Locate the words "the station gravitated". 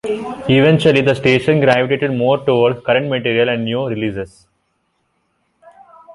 1.01-2.09